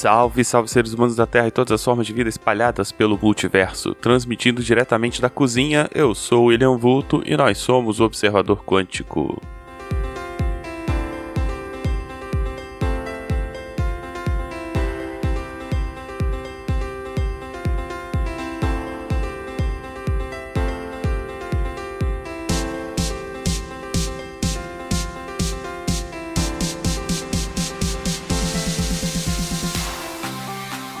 Salve, 0.00 0.42
salve 0.42 0.66
seres 0.70 0.94
humanos 0.94 1.14
da 1.14 1.26
Terra 1.26 1.48
e 1.48 1.50
todas 1.50 1.72
as 1.72 1.84
formas 1.84 2.06
de 2.06 2.14
vida 2.14 2.30
espalhadas 2.30 2.90
pelo 2.90 3.18
multiverso. 3.20 3.94
Transmitindo 3.94 4.62
diretamente 4.62 5.20
da 5.20 5.28
cozinha, 5.28 5.90
eu 5.94 6.14
sou 6.14 6.44
o 6.44 6.46
William 6.46 6.74
Vulto 6.78 7.22
e 7.26 7.36
nós 7.36 7.58
somos 7.58 8.00
o 8.00 8.04
Observador 8.04 8.64
Quântico. 8.64 9.38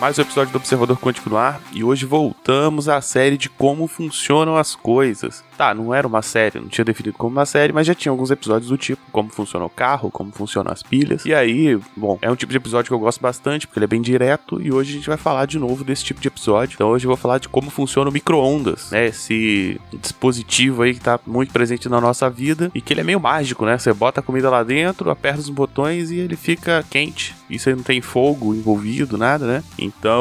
Mais 0.00 0.18
um 0.18 0.24
episódio 0.30 0.52
do 0.52 0.58
Observador 0.58 0.96
Quântico 0.96 1.28
no 1.28 1.36
ar 1.36 1.60
e 1.72 1.82
hoje 1.82 2.06
voltamos 2.06 2.88
à 2.88 3.00
série 3.00 3.36
de 3.36 3.48
como 3.48 3.88
funcionam 3.88 4.56
as 4.56 4.76
coisas. 4.76 5.42
Tá, 5.58 5.74
não 5.74 5.92
era 5.92 6.06
uma 6.06 6.22
série, 6.22 6.60
não 6.60 6.68
tinha 6.68 6.84
definido 6.84 7.18
como 7.18 7.32
uma 7.32 7.44
série, 7.44 7.72
mas 7.72 7.86
já 7.86 7.94
tinha 7.94 8.12
alguns 8.12 8.30
episódios 8.30 8.70
do 8.70 8.78
tipo 8.78 9.02
como 9.10 9.28
funciona 9.28 9.64
o 9.64 9.68
carro, 9.68 10.08
como 10.08 10.30
funcionam 10.30 10.72
as 10.72 10.84
pilhas. 10.84 11.26
E 11.26 11.34
aí, 11.34 11.78
bom, 11.96 12.16
é 12.22 12.30
um 12.30 12.36
tipo 12.36 12.52
de 12.52 12.56
episódio 12.56 12.88
que 12.88 12.94
eu 12.94 12.98
gosto 12.98 13.20
bastante 13.20 13.66
porque 13.66 13.80
ele 13.80 13.84
é 13.84 13.88
bem 13.88 14.00
direto 14.00 14.62
e 14.62 14.72
hoje 14.72 14.92
a 14.92 14.94
gente 14.94 15.08
vai 15.08 15.18
falar 15.18 15.46
de 15.46 15.58
novo 15.58 15.82
desse 15.82 16.04
tipo 16.04 16.20
de 16.20 16.28
episódio. 16.28 16.74
Então 16.74 16.88
hoje 16.88 17.06
eu 17.06 17.08
vou 17.08 17.16
falar 17.16 17.38
de 17.38 17.48
como 17.48 17.68
funciona 17.68 18.08
o 18.08 18.12
micro-ondas, 18.12 18.92
né? 18.92 19.06
Esse 19.06 19.80
dispositivo 19.92 20.82
aí 20.82 20.94
que 20.94 21.00
tá 21.00 21.18
muito 21.26 21.52
presente 21.52 21.88
na 21.88 22.00
nossa 22.00 22.30
vida 22.30 22.70
e 22.72 22.80
que 22.80 22.92
ele 22.92 23.00
é 23.00 23.04
meio 23.04 23.20
mágico, 23.20 23.66
né? 23.66 23.76
Você 23.76 23.92
bota 23.92 24.20
a 24.20 24.22
comida 24.22 24.48
lá 24.48 24.62
dentro, 24.62 25.10
aperta 25.10 25.40
os 25.40 25.50
botões 25.50 26.12
e 26.12 26.18
ele 26.18 26.36
fica 26.36 26.84
quente. 26.88 27.34
Isso 27.50 27.68
aí 27.68 27.74
não 27.74 27.82
tem 27.82 28.00
fogo 28.00 28.54
envolvido, 28.54 29.18
nada, 29.18 29.44
né? 29.44 29.64
Então, 29.76 30.19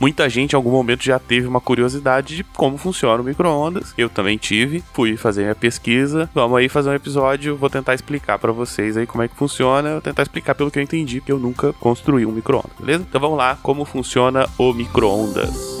muita 0.00 0.28
gente 0.28 0.52
em 0.52 0.56
algum 0.56 0.70
momento 0.70 1.04
já 1.04 1.18
teve 1.18 1.46
uma 1.46 1.60
curiosidade 1.60 2.36
de 2.36 2.44
como 2.44 2.76
funciona 2.78 3.22
o 3.22 3.24
micro-ondas. 3.24 3.94
Eu 3.96 4.08
também 4.08 4.36
tive, 4.36 4.82
fui 4.92 5.16
fazer 5.16 5.42
minha 5.42 5.54
pesquisa. 5.54 6.28
Vamos 6.34 6.58
aí 6.58 6.68
fazer 6.68 6.90
um 6.90 6.94
episódio, 6.94 7.56
vou 7.56 7.70
tentar 7.70 7.94
explicar 7.94 8.38
para 8.38 8.52
vocês 8.52 8.96
aí 8.96 9.06
como 9.06 9.22
é 9.22 9.28
que 9.28 9.36
funciona, 9.36 9.92
vou 9.92 10.00
tentar 10.00 10.22
explicar 10.22 10.54
pelo 10.54 10.70
que 10.70 10.78
eu 10.78 10.82
entendi, 10.82 11.20
porque 11.20 11.32
eu 11.32 11.38
nunca 11.38 11.72
construí 11.74 12.26
um 12.26 12.32
micro-ondas, 12.32 12.72
beleza? 12.78 13.04
Então 13.08 13.20
vamos 13.20 13.38
lá, 13.38 13.58
como 13.62 13.84
funciona 13.84 14.48
o 14.58 14.72
micro-ondas. 14.72 15.75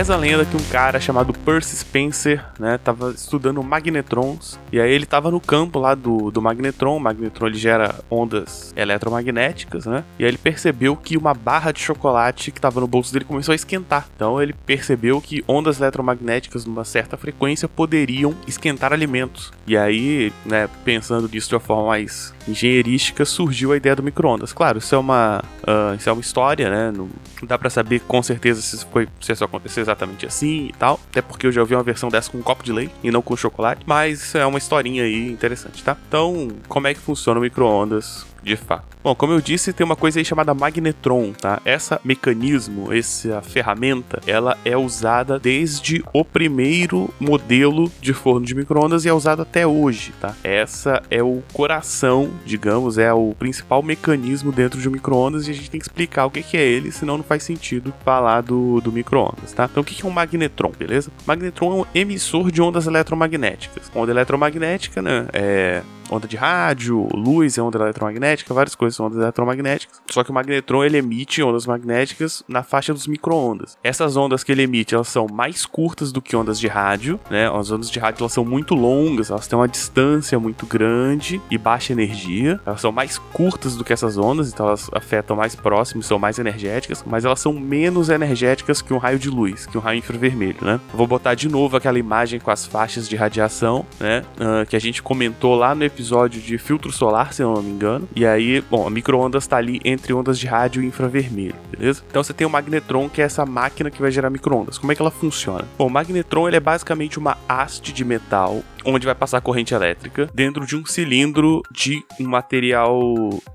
Reza 0.00 0.14
a 0.14 0.16
lenda 0.16 0.46
que 0.46 0.56
um 0.56 0.64
cara 0.70 0.98
chamado 0.98 1.30
Percy 1.30 1.76
Spencer, 1.76 2.42
né, 2.58 2.78
tava 2.82 3.10
estudando 3.10 3.62
magnetrons, 3.62 4.58
e 4.72 4.80
aí 4.80 4.90
ele 4.90 5.04
tava 5.04 5.30
no 5.30 5.38
campo 5.38 5.78
lá 5.78 5.94
do, 5.94 6.30
do 6.30 6.40
magnetron, 6.40 6.96
o 6.96 6.98
magnetron 6.98 7.48
ele 7.48 7.58
gera 7.58 7.94
ondas 8.10 8.72
eletromagnéticas, 8.74 9.84
né, 9.84 10.02
e 10.18 10.24
aí 10.24 10.30
ele 10.30 10.38
percebeu 10.38 10.96
que 10.96 11.18
uma 11.18 11.34
barra 11.34 11.70
de 11.70 11.80
chocolate 11.80 12.50
que 12.50 12.58
tava 12.58 12.80
no 12.80 12.86
bolso 12.86 13.12
dele 13.12 13.26
começou 13.26 13.52
a 13.52 13.54
esquentar. 13.54 14.08
Então 14.16 14.40
ele 14.40 14.54
percebeu 14.54 15.20
que 15.20 15.44
ondas 15.46 15.78
eletromagnéticas 15.78 16.64
numa 16.64 16.82
certa 16.86 17.18
frequência 17.18 17.68
poderiam 17.68 18.34
esquentar 18.46 18.94
alimentos. 18.94 19.52
E 19.66 19.76
aí, 19.76 20.32
né, 20.46 20.66
pensando 20.82 21.28
nisso 21.28 21.50
de 21.50 21.56
uma 21.56 21.60
forma 21.60 21.88
mais 21.88 22.32
engenheirística, 22.50 23.24
surgiu 23.24 23.72
a 23.72 23.76
ideia 23.76 23.96
do 23.96 24.02
micro-ondas. 24.02 24.52
Claro, 24.52 24.78
isso 24.78 24.94
é 24.94 24.98
uma, 24.98 25.42
uh, 25.62 25.94
isso 25.94 26.08
é 26.08 26.12
uma 26.12 26.20
história, 26.20 26.70
né, 26.70 26.92
não 26.94 27.08
dá 27.42 27.58
para 27.58 27.70
saber 27.70 28.00
com 28.00 28.22
certeza 28.22 28.60
se, 28.60 28.84
foi, 28.86 29.08
se 29.20 29.32
isso 29.32 29.44
aconteceu 29.44 29.82
exatamente 29.82 30.26
assim 30.26 30.66
e 30.66 30.74
tal. 30.78 31.00
Até 31.10 31.22
porque 31.22 31.46
eu 31.46 31.52
já 31.52 31.60
ouvi 31.60 31.74
uma 31.74 31.82
versão 31.82 32.08
dessa 32.08 32.30
com 32.30 32.38
um 32.38 32.42
copo 32.42 32.62
de 32.62 32.72
leite 32.72 32.92
e 33.02 33.10
não 33.10 33.22
com 33.22 33.36
chocolate. 33.36 33.82
Mas 33.86 34.34
é 34.34 34.44
uma 34.44 34.58
historinha 34.58 35.04
aí 35.04 35.30
interessante, 35.30 35.82
tá? 35.82 35.96
Então, 36.08 36.48
como 36.68 36.86
é 36.86 36.94
que 36.94 37.00
funciona 37.00 37.38
o 37.38 37.42
micro-ondas? 37.42 38.26
De 38.42 38.56
fato. 38.56 38.90
Bom, 39.02 39.14
como 39.14 39.32
eu 39.32 39.40
disse, 39.40 39.72
tem 39.72 39.84
uma 39.84 39.96
coisa 39.96 40.18
aí 40.18 40.24
chamada 40.24 40.52
magnetron, 40.52 41.32
tá? 41.32 41.60
Essa 41.64 41.98
mecanismo, 42.04 42.92
essa 42.92 43.40
ferramenta, 43.40 44.20
ela 44.26 44.58
é 44.62 44.76
usada 44.76 45.38
desde 45.38 46.04
o 46.12 46.22
primeiro 46.22 47.08
modelo 47.18 47.90
de 47.98 48.12
forno 48.12 48.44
de 48.44 48.54
microondas 48.54 49.06
e 49.06 49.08
é 49.08 49.12
usada 49.12 49.40
até 49.40 49.66
hoje, 49.66 50.12
tá? 50.20 50.34
Essa 50.44 51.02
é 51.10 51.22
o 51.22 51.42
coração, 51.54 52.30
digamos, 52.44 52.98
é 52.98 53.10
o 53.10 53.34
principal 53.38 53.82
mecanismo 53.82 54.52
dentro 54.52 54.78
de 54.78 54.86
um 54.86 54.92
microondas 54.92 55.48
e 55.48 55.50
a 55.50 55.54
gente 55.54 55.70
tem 55.70 55.80
que 55.80 55.86
explicar 55.86 56.26
o 56.26 56.30
que, 56.30 56.56
é 56.56 56.60
ele, 56.62 56.92
senão 56.92 57.16
não 57.16 57.24
faz 57.24 57.42
sentido 57.42 57.94
falar 58.04 58.42
do, 58.42 58.82
do 58.82 58.92
microondas, 58.92 59.52
tá? 59.54 59.66
Então, 59.70 59.82
o 59.82 59.86
que 59.86 60.04
é 60.04 60.06
um 60.06 60.10
magnetron, 60.10 60.72
beleza? 60.78 61.10
Magnetron 61.24 61.72
é 61.72 61.74
um 61.82 61.86
emissor 61.94 62.50
de 62.50 62.60
ondas 62.60 62.86
eletromagnéticas. 62.86 63.90
Onda 63.94 64.12
eletromagnética, 64.12 65.00
né? 65.00 65.26
É 65.32 65.82
onda 66.10 66.26
de 66.26 66.36
rádio, 66.36 67.08
luz 67.14 67.56
é 67.56 67.62
onda 67.62 67.78
eletromagnética, 67.78 68.52
várias 68.52 68.74
coisas 68.74 68.96
são 68.96 69.06
ondas 69.06 69.18
eletromagnéticas. 69.18 70.02
Só 70.10 70.24
que 70.24 70.30
o 70.30 70.34
magnetron 70.34 70.84
ele 70.84 70.98
emite 70.98 71.42
ondas 71.42 71.66
magnéticas 71.66 72.42
na 72.48 72.62
faixa 72.62 72.92
dos 72.92 73.06
microondas. 73.06 73.78
Essas 73.82 74.16
ondas 74.16 74.42
que 74.42 74.52
ele 74.52 74.62
emite, 74.62 74.94
elas 74.94 75.08
são 75.08 75.26
mais 75.30 75.64
curtas 75.64 76.12
do 76.12 76.20
que 76.20 76.36
ondas 76.36 76.58
de 76.58 76.66
rádio, 76.66 77.18
né? 77.30 77.48
As 77.48 77.70
ondas 77.70 77.90
de 77.90 77.98
rádio 77.98 78.22
elas 78.22 78.32
são 78.32 78.44
muito 78.44 78.74
longas, 78.74 79.30
elas 79.30 79.46
têm 79.46 79.58
uma 79.58 79.68
distância 79.68 80.38
muito 80.38 80.66
grande 80.66 81.40
e 81.50 81.56
baixa 81.56 81.92
energia. 81.92 82.60
Elas 82.66 82.80
são 82.80 82.92
mais 82.92 83.18
curtas 83.18 83.76
do 83.76 83.84
que 83.84 83.92
essas 83.92 84.18
ondas, 84.18 84.52
então 84.52 84.66
elas 84.66 84.90
afetam 84.92 85.36
mais 85.36 85.54
próximo, 85.54 86.02
são 86.02 86.18
mais 86.18 86.38
energéticas, 86.38 87.04
mas 87.06 87.24
elas 87.24 87.40
são 87.40 87.52
menos 87.52 88.08
energéticas 88.08 88.82
que 88.82 88.92
um 88.92 88.98
raio 88.98 89.18
de 89.18 89.30
luz, 89.30 89.66
que 89.66 89.78
um 89.78 89.80
raio 89.80 89.98
infravermelho, 89.98 90.58
né? 90.60 90.80
Vou 90.92 91.06
botar 91.06 91.34
de 91.34 91.48
novo 91.48 91.76
aquela 91.76 91.98
imagem 91.98 92.40
com 92.40 92.50
as 92.50 92.66
faixas 92.66 93.08
de 93.08 93.16
radiação, 93.16 93.86
né? 93.98 94.24
Uh, 94.36 94.66
que 94.66 94.76
a 94.76 94.80
gente 94.80 95.02
comentou 95.02 95.54
lá 95.54 95.74
no 95.74 95.84
episódio 95.84 95.99
episódio 96.00 96.40
de 96.40 96.56
filtro 96.56 96.90
solar, 96.90 97.34
se 97.34 97.42
eu 97.42 97.52
não 97.52 97.62
me 97.62 97.70
engano. 97.70 98.08
E 98.16 98.24
aí, 98.24 98.62
bom, 98.62 98.86
a 98.86 98.90
micro-ondas 98.90 99.46
tá 99.46 99.58
ali 99.58 99.80
entre 99.84 100.14
ondas 100.14 100.38
de 100.38 100.46
rádio 100.46 100.82
e 100.82 100.86
infravermelho, 100.86 101.54
beleza? 101.70 102.02
Então 102.08 102.24
você 102.24 102.32
tem 102.32 102.46
o 102.46 102.50
magnetron, 102.50 103.08
que 103.08 103.20
é 103.20 103.24
essa 103.24 103.44
máquina 103.44 103.90
que 103.90 104.00
vai 104.00 104.10
gerar 104.10 104.30
micro-ondas. 104.30 104.78
Como 104.78 104.90
é 104.90 104.94
que 104.94 105.02
ela 105.02 105.10
funciona? 105.10 105.66
Bom, 105.76 105.86
o 105.86 105.90
magnetron 105.90 106.48
ele 106.48 106.56
é 106.56 106.60
basicamente 106.60 107.18
uma 107.18 107.36
haste 107.46 107.92
de 107.92 108.02
metal 108.02 108.62
onde 108.84 109.06
vai 109.06 109.14
passar 109.14 109.40
corrente 109.40 109.74
elétrica 109.74 110.28
dentro 110.34 110.66
de 110.66 110.76
um 110.76 110.84
cilindro 110.84 111.62
de 111.70 112.04
um 112.18 112.28
material 112.28 113.00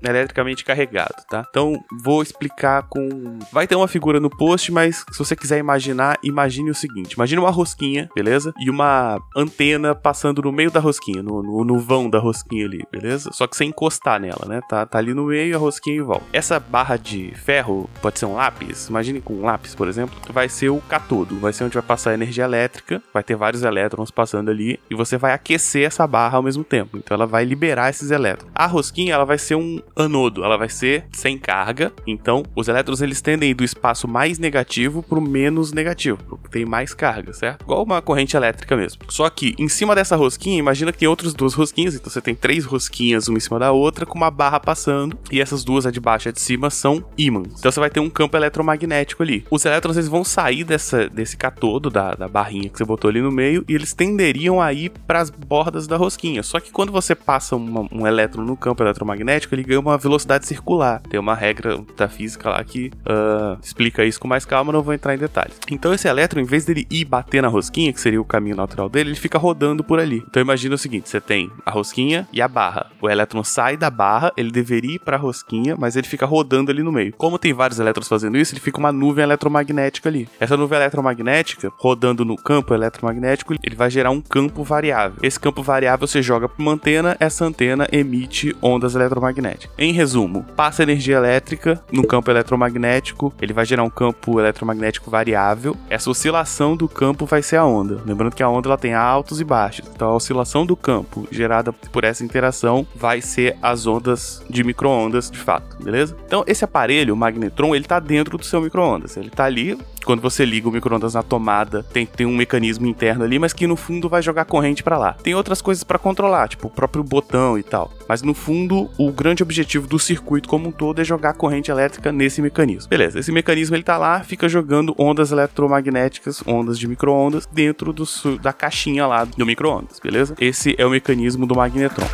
eletricamente 0.02 0.64
carregado, 0.64 1.24
tá? 1.28 1.44
Então, 1.48 1.82
vou 2.02 2.22
explicar 2.22 2.82
com. 2.88 3.38
Vai 3.52 3.66
ter 3.66 3.76
uma 3.76 3.88
figura 3.88 4.20
no 4.20 4.30
post, 4.30 4.72
mas 4.72 5.04
se 5.10 5.18
você 5.18 5.34
quiser 5.36 5.58
imaginar, 5.58 6.18
imagine 6.22 6.70
o 6.70 6.74
seguinte: 6.74 7.14
imagine 7.14 7.40
uma 7.40 7.50
rosquinha, 7.50 8.08
beleza? 8.14 8.52
E 8.58 8.70
uma 8.70 9.20
antena 9.36 9.94
passando 9.94 10.42
no 10.42 10.52
meio 10.52 10.70
da 10.70 10.80
rosquinha, 10.80 11.22
no, 11.22 11.42
no, 11.42 11.64
no 11.64 11.78
vão 11.78 12.08
da 12.08 12.18
rosquinha 12.18 12.66
ali, 12.66 12.84
beleza? 12.90 13.30
Só 13.32 13.46
que 13.46 13.56
sem 13.56 13.68
encostar 13.68 14.20
nela, 14.20 14.46
né? 14.46 14.60
Tá, 14.68 14.86
tá 14.86 14.98
ali 14.98 15.14
no 15.14 15.26
meio 15.26 15.56
a 15.56 15.58
rosquinha 15.58 15.96
e 15.96 16.00
volta. 16.00 16.24
Essa 16.32 16.58
barra 16.58 16.96
de 16.96 17.32
ferro 17.34 17.88
pode 18.00 18.18
ser 18.18 18.26
um 18.26 18.34
lápis, 18.34 18.88
imagine 18.88 19.20
com 19.20 19.34
um 19.34 19.44
lápis, 19.44 19.74
por 19.74 19.88
exemplo, 19.88 20.14
vai 20.30 20.48
ser 20.48 20.70
o 20.70 20.80
catodo, 20.80 21.38
vai 21.38 21.52
ser 21.52 21.64
onde 21.64 21.74
vai 21.74 21.82
passar 21.82 22.10
a 22.10 22.14
energia 22.14 22.44
elétrica, 22.44 23.02
vai 23.12 23.22
ter 23.22 23.36
vários 23.36 23.62
elétrons 23.62 24.10
passando 24.10 24.50
ali 24.50 24.78
e 24.90 24.94
você 24.94 25.15
você 25.16 25.18
vai 25.18 25.32
aquecer 25.32 25.86
essa 25.86 26.06
barra 26.06 26.36
ao 26.36 26.42
mesmo 26.42 26.62
tempo. 26.62 26.96
Então 26.98 27.14
ela 27.14 27.26
vai 27.26 27.44
liberar 27.44 27.90
esses 27.90 28.10
elétrons. 28.10 28.50
A 28.54 28.66
rosquinha 28.66 29.14
ela 29.14 29.24
vai 29.24 29.38
ser 29.38 29.54
um 29.54 29.80
anodo, 29.96 30.44
ela 30.44 30.56
vai 30.56 30.68
ser 30.68 31.04
sem 31.12 31.38
carga. 31.38 31.92
Então 32.06 32.42
os 32.54 32.68
elétrons 32.68 33.00
eles 33.00 33.20
tendem 33.20 33.54
do 33.54 33.64
espaço 33.64 34.06
mais 34.06 34.38
negativo 34.38 35.02
para 35.02 35.18
o 35.18 35.22
menos 35.22 35.72
negativo, 35.72 36.18
porque 36.28 36.48
tem 36.48 36.64
mais 36.64 36.94
carga, 36.94 37.32
certo? 37.32 37.62
Igual 37.62 37.82
uma 37.82 38.02
corrente 38.02 38.36
elétrica 38.36 38.76
mesmo. 38.76 39.02
Só 39.08 39.28
que 39.30 39.54
em 39.58 39.68
cima 39.68 39.94
dessa 39.94 40.16
rosquinha, 40.16 40.58
imagina 40.58 40.92
que 40.92 40.98
tem 40.98 41.08
outras 41.08 41.34
duas 41.34 41.54
rosquinhas, 41.54 41.94
então 41.94 42.10
você 42.10 42.20
tem 42.20 42.34
três 42.34 42.64
rosquinhas 42.64 43.28
uma 43.28 43.38
em 43.38 43.40
cima 43.40 43.58
da 43.58 43.72
outra 43.72 44.04
com 44.04 44.16
uma 44.16 44.30
barra 44.30 44.60
passando 44.60 45.18
e 45.30 45.40
essas 45.40 45.64
duas 45.64 45.86
a 45.86 45.90
de 45.90 46.00
baixo 46.00 46.28
e 46.28 46.30
a 46.30 46.32
de 46.32 46.40
cima 46.40 46.70
são 46.70 47.04
ímãs. 47.16 47.58
Então 47.58 47.72
você 47.72 47.80
vai 47.80 47.90
ter 47.90 48.00
um 48.00 48.10
campo 48.10 48.36
eletromagnético 48.36 49.22
ali. 49.22 49.44
Os 49.50 49.64
elétrons 49.64 49.96
eles 49.96 50.08
vão 50.08 50.24
sair 50.24 50.64
dessa, 50.64 51.08
desse 51.08 51.36
catodo 51.36 51.88
da, 51.88 52.14
da 52.14 52.28
barrinha 52.28 52.68
que 52.68 52.76
você 52.76 52.84
botou 52.84 53.08
ali 53.08 53.20
no 53.20 53.32
meio 53.32 53.64
e 53.68 53.74
eles 53.74 53.94
tenderiam 53.94 54.60
a 54.60 54.72
ir 54.72 54.90
para 55.06 55.20
as 55.20 55.30
bordas 55.30 55.86
da 55.86 55.96
rosquinha. 55.96 56.42
Só 56.42 56.60
que 56.60 56.70
quando 56.70 56.92
você 56.92 57.14
passa 57.14 57.56
uma, 57.56 57.86
um 57.92 58.06
elétron 58.06 58.42
no 58.42 58.56
campo 58.56 58.82
eletromagnético, 58.82 59.54
ele 59.54 59.62
ganha 59.62 59.80
uma 59.80 59.96
velocidade 59.96 60.46
circular. 60.46 61.00
Tem 61.08 61.18
uma 61.18 61.34
regra 61.34 61.80
da 61.96 62.08
física 62.08 62.50
lá 62.50 62.62
que 62.64 62.90
uh, 63.06 63.58
explica 63.62 64.04
isso 64.04 64.20
com 64.20 64.28
mais 64.28 64.44
calma, 64.44 64.72
não 64.72 64.82
vou 64.82 64.94
entrar 64.94 65.14
em 65.14 65.18
detalhes. 65.18 65.58
Então 65.70 65.92
esse 65.92 66.08
elétron, 66.08 66.40
em 66.40 66.44
vez 66.44 66.64
dele 66.64 66.86
ir 66.90 67.04
bater 67.04 67.42
na 67.42 67.48
rosquinha, 67.48 67.92
que 67.92 68.00
seria 68.00 68.20
o 68.20 68.24
caminho 68.24 68.56
natural 68.56 68.88
dele, 68.88 69.10
ele 69.10 69.16
fica 69.16 69.38
rodando 69.38 69.84
por 69.84 69.98
ali. 69.98 70.22
Então 70.28 70.42
imagina 70.42 70.74
o 70.74 70.78
seguinte: 70.78 71.08
você 71.08 71.20
tem 71.20 71.50
a 71.64 71.70
rosquinha 71.70 72.26
e 72.32 72.42
a 72.42 72.48
barra. 72.48 72.90
O 73.00 73.08
elétron 73.08 73.44
sai 73.44 73.76
da 73.76 73.90
barra, 73.90 74.32
ele 74.36 74.50
deveria 74.50 74.96
ir 74.96 74.98
para 74.98 75.16
a 75.16 75.20
rosquinha, 75.20 75.76
mas 75.78 75.96
ele 75.96 76.06
fica 76.06 76.26
rodando 76.26 76.70
ali 76.70 76.82
no 76.82 76.92
meio. 76.92 77.12
Como 77.16 77.38
tem 77.38 77.52
vários 77.52 77.78
elétrons 77.78 78.08
fazendo 78.08 78.36
isso, 78.36 78.52
ele 78.52 78.60
fica 78.60 78.78
uma 78.78 78.92
nuvem 78.92 79.22
eletromagnética 79.24 80.08
ali. 80.08 80.28
Essa 80.40 80.56
nuvem 80.56 80.78
eletromagnética, 80.78 81.72
rodando 81.76 82.24
no 82.24 82.36
campo 82.36 82.74
eletromagnético, 82.74 83.54
ele 83.62 83.76
vai 83.76 83.90
gerar 83.90 84.10
um 84.10 84.20
campo 84.20 84.62
variável. 84.62 84.95
Esse 85.22 85.38
campo 85.38 85.62
variável 85.62 86.06
você 86.06 86.22
joga 86.22 86.48
para 86.48 86.62
uma 86.62 86.72
antena, 86.72 87.16
essa 87.20 87.44
antena 87.44 87.86
emite 87.92 88.56
ondas 88.62 88.94
eletromagnéticas. 88.94 89.70
Em 89.78 89.92
resumo, 89.92 90.44
passa 90.56 90.82
energia 90.82 91.16
elétrica 91.16 91.82
no 91.92 92.06
campo 92.06 92.30
eletromagnético, 92.30 93.32
ele 93.40 93.52
vai 93.52 93.64
gerar 93.64 93.82
um 93.82 93.90
campo 93.90 94.40
eletromagnético 94.40 95.10
variável. 95.10 95.76
Essa 95.88 96.10
oscilação 96.10 96.76
do 96.76 96.88
campo 96.88 97.26
vai 97.26 97.42
ser 97.42 97.56
a 97.56 97.64
onda. 97.64 98.00
Lembrando 98.06 98.34
que 98.34 98.42
a 98.42 98.48
onda 98.48 98.68
ela 98.68 98.78
tem 98.78 98.94
altos 98.94 99.40
e 99.40 99.44
baixos. 99.44 99.88
Então 99.94 100.08
a 100.08 100.14
oscilação 100.14 100.64
do 100.64 100.76
campo 100.76 101.26
gerada 101.30 101.72
por 101.72 102.04
essa 102.04 102.24
interação 102.24 102.86
vai 102.94 103.20
ser 103.20 103.56
as 103.62 103.86
ondas 103.86 104.42
de 104.48 104.64
microondas 104.64 105.30
de 105.30 105.38
fato, 105.38 105.76
beleza? 105.82 106.16
Então 106.26 106.44
esse 106.46 106.64
aparelho, 106.64 107.14
o 107.14 107.16
magnetron, 107.16 107.74
ele 107.74 107.84
está 107.84 107.98
dentro 107.98 108.38
do 108.38 108.44
seu 108.44 108.60
microondas. 108.60 109.16
Ele 109.16 109.28
está 109.28 109.44
ali 109.44 109.78
quando 110.06 110.22
você 110.22 110.44
liga 110.44 110.68
o 110.68 110.72
microondas 110.72 111.14
na 111.14 111.22
tomada, 111.22 111.82
tem, 111.82 112.06
tem 112.06 112.24
um 112.24 112.34
mecanismo 112.34 112.86
interno 112.86 113.24
ali, 113.24 113.40
mas 113.40 113.52
que 113.52 113.66
no 113.66 113.74
fundo 113.74 114.08
vai 114.08 114.22
jogar 114.22 114.44
corrente 114.44 114.82
para 114.82 114.96
lá. 114.96 115.14
Tem 115.14 115.34
outras 115.34 115.60
coisas 115.60 115.82
para 115.82 115.98
controlar, 115.98 116.48
tipo 116.48 116.68
o 116.68 116.70
próprio 116.70 117.02
botão 117.02 117.58
e 117.58 117.62
tal. 117.62 117.92
Mas 118.08 118.22
no 118.22 118.32
fundo, 118.32 118.88
o 118.96 119.10
grande 119.10 119.42
objetivo 119.42 119.88
do 119.88 119.98
circuito 119.98 120.48
como 120.48 120.68
um 120.68 120.72
todo 120.72 121.00
é 121.00 121.04
jogar 121.04 121.34
corrente 121.34 121.72
elétrica 121.72 122.12
nesse 122.12 122.40
mecanismo. 122.40 122.88
Beleza, 122.88 123.18
esse 123.18 123.32
mecanismo 123.32 123.74
ele 123.74 123.82
tá 123.82 123.98
lá, 123.98 124.20
fica 124.20 124.48
jogando 124.48 124.94
ondas 124.96 125.32
eletromagnéticas, 125.32 126.40
ondas 126.46 126.78
de 126.78 126.86
microondas 126.86 127.46
dentro 127.52 127.92
do, 127.92 128.04
da 128.40 128.52
caixinha 128.52 129.06
lá 129.08 129.24
do 129.24 129.44
microondas, 129.44 129.98
beleza? 129.98 130.36
Esse 130.40 130.76
é 130.78 130.86
o 130.86 130.90
mecanismo 130.90 131.46
do 131.46 131.56
magnetron. 131.56 132.06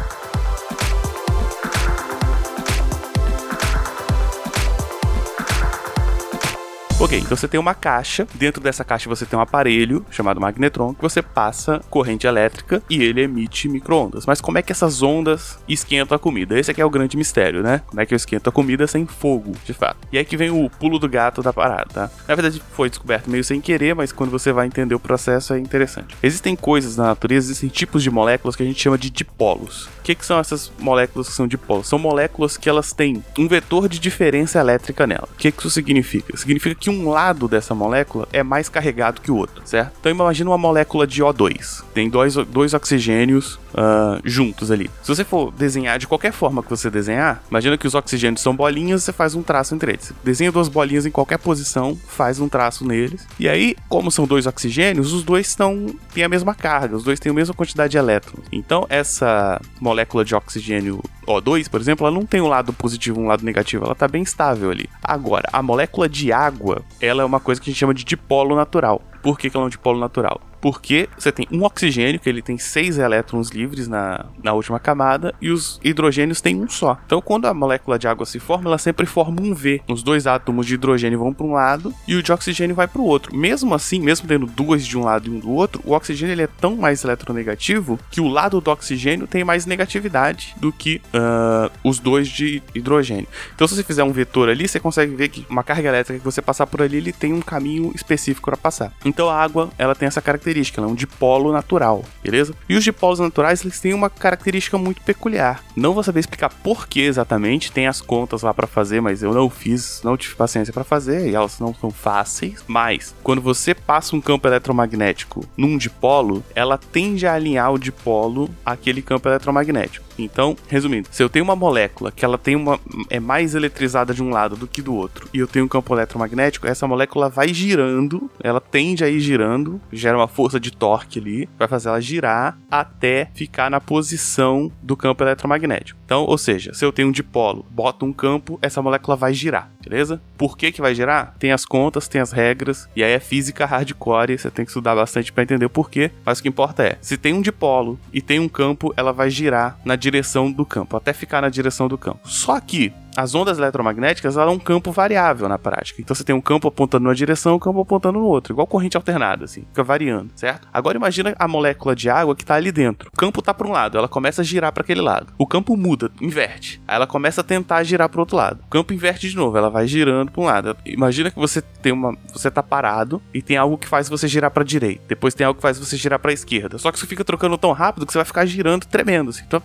Ok, 7.03 7.19
então 7.19 7.37
você 7.37 7.49
tem 7.49 7.59
uma 7.59 7.75
caixa, 7.75 8.29
dentro 8.33 8.63
dessa 8.63 8.85
caixa 8.85 9.09
você 9.09 9.27
tem 9.27 9.37
um 9.37 9.43
aparelho 9.43 10.07
chamado 10.09 10.41
magnetron 10.41 10.95
que 10.95 11.03
você 11.03 11.21
passa 11.21 11.81
corrente 11.91 12.29
elétrica 12.29 12.81
e 12.89 13.03
ele 13.03 13.23
emite 13.23 13.69
microondas. 13.69 14.25
Mas 14.25 14.41
como 14.41 14.57
é 14.57 14.63
que 14.63 14.71
essas 14.71 15.03
ondas 15.03 15.59
esquentam 15.69 16.15
a 16.15 16.19
comida? 16.19 16.57
Esse 16.57 16.71
aqui 16.71 16.81
é 16.81 16.85
o 16.85 16.89
grande 16.89 17.17
mistério, 17.17 17.61
né? 17.61 17.83
Como 17.89 18.01
é 18.01 18.07
que 18.07 18.15
eu 18.15 18.17
esquento 18.17 18.49
a 18.49 18.53
comida 18.53 18.87
sem 18.87 19.05
fogo, 19.05 19.51
de 19.65 19.75
fato? 19.75 19.97
E 20.13 20.17
aí 20.17 20.25
que 20.25 20.37
vem 20.37 20.51
o 20.51 20.71
pulo 20.71 20.97
do 20.97 21.09
gato 21.09 21.43
da 21.43 21.53
parada, 21.53 21.89
tá? 21.93 22.11
Na 22.29 22.37
verdade 22.37 22.63
foi 22.73 22.89
descoberto 22.89 23.29
meio 23.29 23.43
sem 23.43 23.61
querer, 23.61 23.97
mas 23.97 24.13
quando 24.13 24.31
você 24.31 24.53
vai 24.53 24.69
entender 24.69 24.95
o 24.95 25.01
processo 25.01 25.55
é 25.55 25.59
interessante. 25.59 26.17
Existem 26.23 26.55
coisas 26.55 26.97
na 26.97 27.07
natureza, 27.07 27.49
existem 27.49 27.69
tipos 27.69 28.05
de 28.05 28.13
moléculas 28.13 28.55
que 28.55 28.63
a 28.63 28.67
gente 28.67 28.81
chama 28.81 28.97
de 28.97 29.11
dipolos. 29.11 29.87
O 29.99 30.03
que, 30.05 30.15
que 30.15 30.25
são 30.25 30.39
essas 30.39 30.71
moléculas 30.79 31.29
que 31.29 31.35
são 31.35 31.49
dipolos? 31.49 31.89
São 31.89 31.99
moléculas 31.99 32.57
que 32.57 32.69
elas 32.69 32.93
têm 32.93 33.25
um 33.37 33.49
vetor 33.49 33.89
de 33.89 33.99
diferença 33.99 34.61
elétrica 34.61 35.05
nela. 35.05 35.29
O 35.33 35.37
que, 35.37 35.51
que 35.51 35.59
isso 35.59 35.71
significa? 35.71 36.37
Significa 36.37 36.77
que 36.77 36.92
um 37.01 37.11
lado 37.11 37.49
dessa 37.49 37.75
molécula 37.75 38.29
é 38.33 38.43
mais 38.43 38.69
carregado 38.69 39.21
que 39.21 39.31
o 39.31 39.37
outro, 39.37 39.63
certo? 39.65 39.93
Então 40.01 40.13
imagina 40.13 40.51
uma 40.51 40.59
molécula 40.59 41.07
de 41.07 41.23
O2. 41.23 41.83
Tem 41.95 42.09
dois, 42.09 42.35
dois 42.35 42.75
oxigênios 42.75 43.55
uh, 43.75 44.21
juntos 44.25 44.71
ali. 44.71 44.91
Se 45.03 45.09
você 45.09 45.25
for 45.25 45.53
desenhar 45.53 45.99
de 45.99 46.07
qualquer 46.07 46.33
forma 46.33 46.63
que 46.63 46.71
você 46.71 46.91
desenhar, 46.91 47.43
imagina 47.51 47.77
que 47.77 47.87
os 47.87 47.95
oxigênios 47.95 48.41
são 48.41 48.55
bolinhas, 48.55 49.03
você 49.03 49.13
faz 49.13 49.35
um 49.35 49.43
traço 49.43 49.75
entre 49.75 49.93
eles. 49.93 50.07
Você 50.07 50.15
desenha 50.25 50.53
duas 50.53 50.69
bolinhas 50.69 51.07
em 51.07 51.11
qualquer 51.11 51.39
posição, 51.39 51.97
faz 52.09 52.41
um 52.41 52.49
traço 52.49 52.87
neles. 52.87 53.27
E 53.39 53.49
aí, 53.49 53.77
como 53.89 54.11
são 54.11 54.27
dois 54.27 54.47
oxigênios, 54.47 55.13
os 55.13 55.23
dois 55.23 55.49
estão 55.49 55.87
têm 56.13 56.25
a 56.25 56.29
mesma 56.29 56.55
carga, 56.55 56.97
os 56.97 57.05
dois 57.05 57.19
têm 57.19 57.31
a 57.31 57.35
mesma 57.35 57.55
quantidade 57.55 57.93
de 57.93 57.99
elétrons. 57.99 58.45
Então 58.53 58.87
essa 58.89 59.61
molécula 59.81 60.25
de 60.25 60.35
oxigênio 60.35 61.03
O2, 61.27 61.69
por 61.69 61.81
exemplo, 61.81 62.07
ela 62.07 62.15
não 62.15 62.27
tem 62.27 62.41
um 62.41 62.49
lado 62.49 62.73
positivo 62.73 63.21
um 63.21 63.27
lado 63.27 63.45
negativo, 63.45 63.85
ela 63.85 63.93
está 63.93 64.09
bem 64.09 64.23
estável 64.23 64.71
ali. 64.71 64.89
Agora, 65.03 65.49
a 65.53 65.63
molécula 65.63 66.09
de 66.09 66.33
água, 66.33 66.83
ela 67.01 67.23
é 67.23 67.25
uma 67.25 67.41
coisa 67.41 67.61
que 67.61 67.71
a 67.71 67.73
gente 67.73 67.81
chama 67.81 67.95
de 67.95 68.05
dipolo 68.05 68.57
natural. 68.57 69.01
Por 69.23 69.39
que, 69.39 69.49
que 69.49 69.57
ela 69.57 69.65
é 69.65 69.67
um 69.67 69.71
dipolo 69.71 69.99
natural? 69.99 70.41
Porque 70.61 71.09
você 71.19 71.33
tem 71.33 71.47
um 71.51 71.65
oxigênio, 71.65 72.21
que 72.21 72.29
ele 72.29 72.41
tem 72.41 72.57
seis 72.57 72.97
elétrons 72.97 73.51
livres 73.51 73.89
na, 73.89 74.27
na 74.43 74.53
última 74.53 74.79
camada, 74.79 75.35
e 75.41 75.51
os 75.51 75.81
hidrogênios 75.83 76.41
têm 76.41 76.55
um 76.57 76.69
só. 76.69 76.97
Então, 77.05 77.21
quando 77.21 77.47
a 77.47 77.55
molécula 77.55 77.99
de 77.99 78.07
água 78.07 78.25
se 78.25 78.39
forma, 78.39 78.69
ela 78.69 78.79
sempre 78.79 79.05
forma 79.05 79.41
um 79.43 79.53
V. 79.53 79.83
Os 79.89 80.05
dois 80.05 80.25
átomos 80.25 80.65
de 80.65 80.75
hidrogênio 80.75 81.19
vão 81.19 81.35
para 81.35 81.47
um 81.47 81.53
lado 81.53 81.93
e 82.07 82.15
o 82.15 82.23
de 82.23 82.31
oxigênio 82.31 82.77
vai 82.77 82.87
para 82.87 83.01
o 83.01 83.05
outro. 83.05 83.37
Mesmo 83.37 83.75
assim, 83.75 84.01
mesmo 84.01 84.29
tendo 84.29 84.47
duas 84.47 84.87
de 84.87 84.97
um 84.97 85.03
lado 85.03 85.29
e 85.29 85.31
um 85.31 85.41
do 85.41 85.51
outro, 85.51 85.83
o 85.85 85.95
oxigênio 85.95 86.33
ele 86.33 86.43
é 86.43 86.47
tão 86.47 86.77
mais 86.77 87.03
eletronegativo 87.03 87.99
que 88.09 88.21
o 88.21 88.29
lado 88.29 88.61
do 88.61 88.71
oxigênio 88.71 89.27
tem 89.27 89.43
mais 89.43 89.67
negatividade 89.67 90.55
do 90.59 90.73
que 90.73 91.03
uh, 91.13 91.73
os 91.83 91.99
dois 91.99 92.29
de 92.29 92.63
hidrogênio. 92.73 93.27
Então, 93.53 93.67
se 93.67 93.75
você 93.75 93.83
fizer 93.83 94.05
um 94.05 94.13
vetor 94.13 94.49
ali, 94.49 94.69
você 94.69 94.79
consegue 94.79 95.15
ver 95.17 95.29
que 95.29 95.45
uma 95.51 95.65
carga 95.65 95.89
elétrica 95.89 96.21
que 96.21 96.25
você 96.25 96.41
passar 96.41 96.69
por 96.69 96.83
ali, 96.83 96.99
ele 96.99 97.13
tem 97.13 97.33
um 97.33 97.41
caminho 97.41 97.91
específico 97.95 98.49
para 98.49 98.57
passar. 98.57 98.93
Então, 99.13 99.29
a 99.29 99.37
água 99.37 99.69
ela 99.77 99.95
tem 99.95 100.07
essa 100.07 100.23
característica 100.23 100.81
ela 100.81 100.89
é 100.89 100.91
um 100.91 100.95
dipolo 100.95 101.53
natural, 101.53 102.03
beleza? 102.23 102.55
E 102.67 102.75
os 102.75 102.83
dipolos 102.83 103.19
naturais, 103.19 103.63
eles 103.63 103.79
têm 103.79 103.93
uma 103.93 104.09
característica 104.09 104.79
muito 104.79 105.03
peculiar. 105.03 105.63
Não 105.77 105.93
vou 105.93 106.03
saber 106.03 106.21
explicar 106.21 106.49
por 106.49 106.89
que 106.89 107.03
exatamente, 107.03 107.71
tem 107.71 107.87
as 107.87 108.01
contas 108.01 108.41
lá 108.41 108.55
para 108.55 108.67
fazer, 108.67 109.03
mas 109.03 109.23
eu 109.23 109.35
não 109.35 109.51
fiz, 109.51 110.01
não 110.03 110.17
tive 110.17 110.35
paciência 110.35 110.73
para 110.73 110.83
fazer, 110.83 111.29
e 111.29 111.35
elas 111.35 111.59
não 111.61 111.75
são 111.75 111.91
fáceis, 111.91 112.65
mas 112.67 113.15
quando 113.23 113.43
você 113.43 113.75
passa 113.75 114.17
um 114.17 114.21
campo 114.21 114.49
eletromagnético 114.49 115.45
num 115.59 115.77
dipolo, 115.77 116.43
ela 116.55 116.79
tende 116.79 117.27
a 117.27 117.35
alinhar 117.35 117.71
o 117.71 117.79
dipolo 117.79 118.49
àquele 118.65 119.03
campo 119.03 119.29
eletromagnético. 119.29 120.07
Então, 120.19 120.57
resumindo, 120.69 121.09
se 121.11 121.23
eu 121.23 121.29
tenho 121.29 121.45
uma 121.45 121.57
molécula 121.57 122.11
que 122.11 122.25
ela 122.25 122.39
tem 122.39 122.57
uma 122.57 122.79
é 123.09 123.21
mais 123.21 123.55
eletrizada 123.55 124.15
de 124.15 124.23
um 124.23 124.31
lado 124.31 124.57
do 124.57 124.67
que 124.67 124.83
do 124.83 124.95
outro, 124.95 125.29
e 125.33 125.39
eu 125.39 125.47
tenho 125.47 125.65
um 125.65 125.69
campo 125.69 125.95
eletromagnético, 125.95 126.67
essa 126.67 126.87
molécula 126.87 127.29
vai 127.29 127.53
girando, 127.53 128.31
ela 128.43 128.61
tende 128.61 129.05
a 129.05 129.09
ir 129.09 129.21
girando, 129.21 129.81
gera 129.93 130.17
uma 130.17 130.29
força 130.29 130.59
de 130.59 130.71
torque 130.71 131.19
ali, 131.19 131.49
vai 131.59 131.69
fazer 131.69 131.89
ela 131.89 132.01
girar 132.01 132.59
até 132.71 133.31
ficar 133.35 133.71
na 133.71 133.81
posição 133.81 134.71
do 134.83 134.97
campo 134.97 135.23
eletromagnético. 135.23 135.99
Então, 136.05 136.25
ou 136.25 136.39
seja, 136.39 136.75
se 136.75 136.85
eu 136.85 136.93
tenho 136.93 137.09
um 137.09 137.13
dipolo, 137.13 137.65
boto 137.71 138.05
um 138.05 138.13
campo, 138.13 138.59
essa 138.63 138.83
molécula 138.83 139.17
vai 139.17 139.33
girar, 139.33 139.71
beleza? 139.83 140.21
Por 140.37 140.57
que 140.57 140.73
que 140.73 140.81
vai 140.81 140.95
girar? 140.95 141.35
Tem 141.39 141.53
as 141.53 141.65
contas, 141.65 142.09
tem 142.09 142.21
as 142.21 142.33
regras, 142.33 142.89
e 142.95 143.03
aí 143.03 143.13
é 143.13 143.21
física 143.21 143.67
hardcore, 143.67 144.39
você 144.39 144.51
tem 144.51 144.65
que 144.65 144.71
estudar 144.71 144.95
bastante 144.95 145.33
para 145.33 145.43
entender 145.43 145.67
o 145.67 145.71
porquê, 145.71 146.11
mas 146.25 146.39
o 146.39 146.43
que 146.43 146.49
importa 146.49 146.83
é, 146.83 146.99
se 147.01 147.17
tem 147.17 147.35
um 147.35 147.43
dipolo 147.43 147.99
e 148.13 148.21
tem 148.21 148.39
um 148.39 148.49
campo, 148.49 148.93
ela 148.97 149.13
vai 149.13 149.31
girar 149.31 149.79
na 149.85 149.97
direção 149.97 150.51
do 150.51 150.65
campo, 150.65 150.97
até 150.97 151.13
ficar 151.13 151.41
na 151.41 151.49
direção 151.49 151.89
do 151.89 151.99
campo. 151.99 152.21
Só 152.25 152.59
que 152.61 152.93
as 153.17 153.35
ondas 153.35 153.59
eletromagnéticas 153.59 154.37
elas 154.37 154.49
é 154.49 154.55
um 154.55 154.59
campo 154.59 154.91
variável 154.91 155.49
na 155.49 155.59
prática. 155.59 156.01
Então 156.01 156.15
você 156.15 156.25
tem 156.25 156.35
um 156.35 156.41
campo 156.41 156.69
apontando 156.69 157.05
numa 157.05 157.15
direção, 157.15 157.57
um 157.57 157.59
campo 157.59 157.81
apontando 157.81 158.19
no 158.19 158.25
outro, 158.27 158.53
igual 158.53 158.67
corrente 158.67 158.97
alternada, 158.97 159.45
assim, 159.45 159.63
fica 159.63 159.83
variando, 159.83 160.31
certo? 160.35 160.69
Agora 160.73 160.97
imagina 160.97 161.35
a 161.39 161.49
molécula 161.49 161.95
de 161.95 162.09
água 162.09 162.35
que 162.35 162.43
está 162.43 162.55
ali 162.55 162.73
dentro. 162.73 163.11
O 163.13 163.17
campo 163.17 163.41
está 163.41 163.53
para 163.53 163.67
um 163.67 163.73
lado, 163.73 163.99
ela 163.99 164.09
começa 164.09 164.43
a 164.43 164.45
girar 164.45 164.73
para 164.73 164.83
aquele 164.83 165.01
lado. 165.01 165.33
O 165.39 165.47
campo 165.47 165.77
muda, 165.77 166.11
inverte. 166.21 166.81
Aí 166.87 166.97
ela 166.97 167.07
começa 167.07 167.41
a 167.41 167.45
tentar 167.45 167.83
girar 167.85 168.09
para 168.09 168.21
outro 168.21 168.37
lado. 168.37 168.61
O 168.67 168.71
campo 168.71 168.93
inverte 168.93 169.29
de 169.29 169.37
novo, 169.37 169.57
ela 169.57 169.71
vai 169.71 169.87
girando 169.87 170.31
para 170.31 170.43
um 170.43 170.45
lado. 170.45 170.77
Imagina 170.85 171.31
que 171.31 171.39
você 171.39 171.61
tem 171.61 171.93
uma, 171.93 172.17
você 172.33 172.51
tá 172.51 172.63
parado 172.63 173.23
e 173.35 173.43
tem 173.43 173.57
algo 173.57 173.77
que 173.77 173.89
faz 173.89 174.09
você 174.09 174.27
girar 174.27 174.51
para 174.51 174.65
direita. 174.65 175.03
Depois 175.09 175.35
tem 175.35 175.47
algo 175.47 175.57
que 175.57 175.63
faz 175.63 175.79
você 175.79 175.97
girar 175.97 176.19
para 176.19 176.33
esquerda. 176.33 176.79
Só 176.79 176.91
que 176.91 176.99
você 176.99 177.07
fica 177.07 177.25
trocando 177.25 177.59
tão 177.59 177.73
rápido 177.73 178.07
que 178.07 178.13
você 178.13 178.19
vai 178.19 178.25
ficar 178.25 178.47
girando 178.47 178.87
tremendo, 178.87 179.31
assim. 179.31 179.43
Então, 179.47 179.61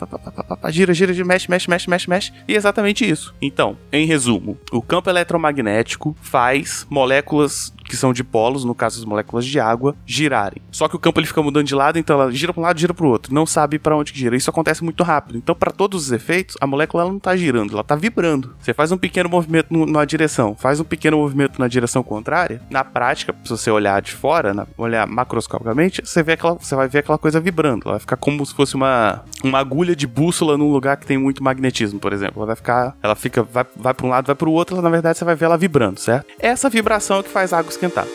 gira, 0.69 0.93
gira, 0.93 1.13
gira, 1.13 1.25
mexe, 1.25 1.49
mexe, 1.49 1.69
mexe, 1.69 1.89
mexe, 1.89 2.09
mexe. 2.09 2.33
E 2.47 2.53
é 2.53 2.57
exatamente 2.57 3.07
isso. 3.07 3.33
Então, 3.41 3.77
em 3.91 4.05
resumo, 4.05 4.57
o 4.71 4.81
campo 4.81 5.09
eletromagnético 5.09 6.15
faz 6.21 6.85
moléculas 6.89 7.73
que 7.87 7.97
são 7.97 8.13
dipolos, 8.13 8.63
no 8.63 8.75
caso 8.75 8.99
as 8.99 9.05
moléculas 9.05 9.45
de 9.45 9.59
água, 9.59 9.95
girarem. 10.05 10.61
Só 10.71 10.87
que 10.87 10.95
o 10.95 10.99
campo 10.99 11.19
ele 11.19 11.27
fica 11.27 11.41
mudando 11.41 11.65
de 11.65 11.75
lado, 11.75 11.97
então 11.97 12.19
ela 12.19 12.31
gira 12.31 12.53
para 12.53 12.61
um 12.61 12.63
lado, 12.63 12.79
gira 12.79 12.93
para 12.93 13.05
o 13.05 13.09
outro, 13.09 13.33
não 13.33 13.45
sabe 13.45 13.79
para 13.79 13.95
onde 13.95 14.13
que 14.13 14.19
gira. 14.19 14.35
Isso 14.35 14.49
acontece 14.49 14.83
muito 14.83 15.03
rápido. 15.03 15.37
Então, 15.37 15.55
para 15.55 15.71
todos 15.71 16.05
os 16.05 16.11
efeitos, 16.11 16.55
a 16.59 16.67
molécula 16.67 17.03
ela 17.03 17.11
não 17.11 17.17
está 17.17 17.35
girando, 17.35 17.71
ela 17.71 17.81
está 17.81 17.95
vibrando. 17.95 18.55
Você 18.59 18.73
faz 18.73 18.91
um 18.91 18.97
pequeno 18.97 19.29
movimento 19.29 19.67
numa 19.73 20.05
direção, 20.05 20.55
faz 20.55 20.79
um 20.79 20.83
pequeno 20.83 21.17
movimento 21.17 21.59
na 21.59 21.67
direção 21.67 22.03
contrária, 22.03 22.61
na 22.69 22.83
prática, 22.83 23.35
se 23.43 23.49
você 23.49 23.71
olhar 23.71 24.01
de 24.01 24.11
fora, 24.11 24.53
na, 24.53 24.67
olhar 24.77 25.07
macroscopicamente, 25.07 26.01
você 26.03 26.21
vê 26.21 26.33
aquela, 26.33 26.53
você 26.53 26.75
vai 26.75 26.87
ver 26.87 26.99
aquela 26.99 27.17
coisa 27.17 27.39
vibrando. 27.39 27.83
Ela 27.85 27.93
vai 27.93 27.99
ficar 27.99 28.17
como 28.17 28.45
se 28.45 28.53
fosse 28.53 28.75
uma, 28.75 29.23
uma 29.43 29.59
agulha 29.59 29.95
de 29.95 30.07
bússola 30.07 30.57
num 30.57 30.71
lugar 30.71 30.97
que 30.97 31.05
tem 31.05 31.17
muito 31.17 31.43
magnetismo, 31.43 31.99
por 31.99 32.13
exemplo. 32.13 32.37
Ela 32.37 32.47
vai 32.47 32.55
ficar, 32.55 32.95
ela 33.01 33.15
fica, 33.15 33.43
vai, 33.43 33.65
vai 33.75 33.93
para 33.93 34.05
um 34.05 34.09
lado, 34.09 34.25
vai 34.27 34.35
para 34.35 34.49
o 34.49 34.51
outro, 34.51 34.75
ela, 34.75 34.83
na 34.83 34.89
verdade 34.89 35.17
você 35.17 35.25
vai 35.25 35.35
ver 35.35 35.45
ela 35.45 35.57
vibrando, 35.57 35.99
certo? 35.99 36.27
Essa 36.39 36.69
vibração 36.69 37.19
é 37.19 37.23
que 37.23 37.29
faz 37.29 37.53
a 37.53 37.59
água 37.59 37.71
esquentar. 37.77 38.07